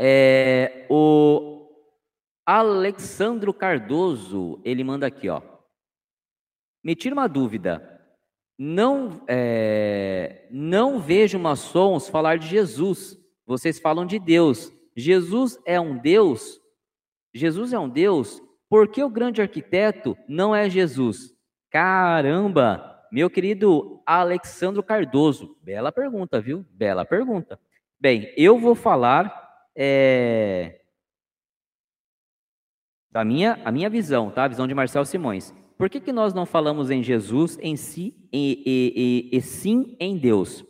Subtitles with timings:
[0.00, 1.68] É, o
[2.46, 5.42] Alexandro Cardoso, ele manda aqui, ó.
[6.84, 8.00] Me tira uma dúvida.
[8.56, 13.18] Não, é, não vejo maçons falar de Jesus.
[13.44, 14.72] Vocês falam de Deus.
[14.96, 16.60] Jesus é um Deus?
[17.34, 18.40] Jesus é um Deus?
[18.68, 21.34] Por que o grande arquiteto não é Jesus?
[21.70, 22.96] Caramba!
[23.10, 26.64] Meu querido Alexandro Cardoso, bela pergunta, viu?
[26.70, 27.58] Bela pergunta.
[27.98, 29.47] Bem, eu vou falar
[29.80, 30.80] é,
[33.12, 34.44] da minha, a minha visão, tá?
[34.44, 35.54] A visão de Marcel Simões.
[35.78, 39.96] Por que, que nós não falamos em Jesus em si e, e, e, e sim
[40.00, 40.64] em Deus?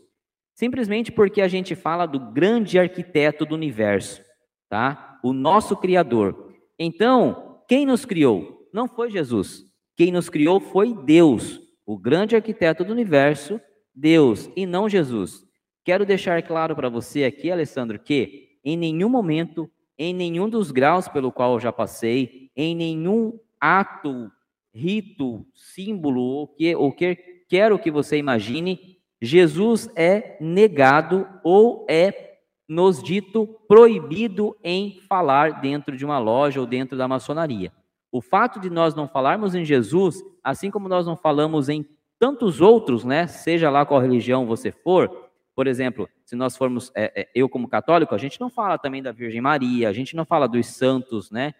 [0.55, 4.23] Simplesmente porque a gente fala do grande arquiteto do universo,
[4.69, 5.19] tá?
[5.25, 6.52] O nosso Criador.
[6.79, 8.69] Então, quem nos criou?
[8.75, 9.65] Não foi Jesus.
[9.97, 13.59] Quem nos criou foi Deus, o grande arquiteto do universo,
[13.95, 15.43] Deus, e não Jesus.
[15.83, 21.09] Quero deixar claro para você aqui, Alessandro, que em nenhum momento, em nenhum dos graus
[21.09, 24.30] pelo qual eu já passei, em nenhum ato
[24.75, 27.16] rito, símbolo, ou que, ou que
[27.49, 32.37] quero que você imagine, Jesus é negado ou é
[32.69, 37.73] nos dito proibido em falar dentro de uma loja ou dentro da maçonaria.
[38.13, 41.87] O fato de nós não falarmos em Jesus, assim como nós não falamos em
[42.19, 43.27] tantos outros, né?
[43.27, 45.27] Seja lá qual religião você for,
[45.59, 49.02] por exemplo, se nós formos, é, é, eu como católico, a gente não fala também
[49.02, 51.52] da Virgem Maria, a gente não fala dos santos, né?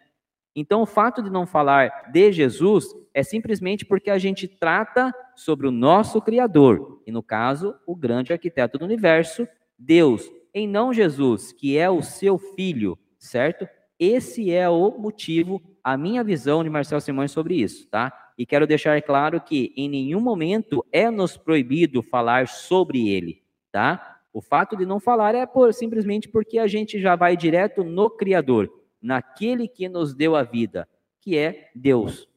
[0.55, 5.67] Então, o fato de não falar de Jesus é simplesmente porque a gente trata sobre
[5.67, 11.51] o nosso Criador, e no caso, o grande arquiteto do universo, Deus, em não Jesus,
[11.51, 13.69] que é o seu filho, certo?
[13.99, 18.13] Esse é o motivo, a minha visão de Marcel Simões sobre isso, tá?
[18.39, 23.43] E quero deixar claro que em nenhum momento é nos proibido falar sobre ele,
[23.79, 24.19] tá?
[24.33, 28.11] O fato de não falar é por, simplesmente porque a gente já vai direto no
[28.11, 28.69] Criador
[29.01, 30.89] naquele que nos deu a vida,
[31.21, 32.29] que é Deus.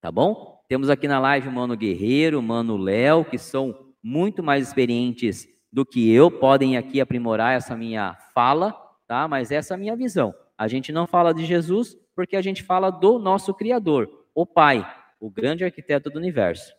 [0.00, 0.62] Tá bom?
[0.68, 5.48] Temos aqui na live o Mano Guerreiro, o Mano Léo, que são muito mais experientes
[5.72, 8.72] do que eu, podem aqui aprimorar essa minha fala,
[9.08, 9.26] tá?
[9.26, 10.32] Mas essa é a minha visão.
[10.56, 14.86] A gente não fala de Jesus porque a gente fala do nosso Criador, o Pai,
[15.18, 16.72] o grande arquiteto do universo.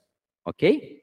[0.46, 1.03] Ok?